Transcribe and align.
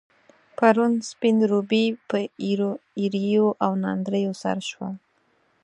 پرون، 0.57 0.91
سپين 1.11 1.37
روبي 1.51 1.85
په 2.09 2.17
ايريو 3.03 3.47
او 3.63 3.71
ناندريو 3.83 4.33
سر 4.41 4.57
شول. 4.69 4.93